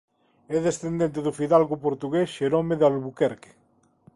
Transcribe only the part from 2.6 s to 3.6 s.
de Albuquerque.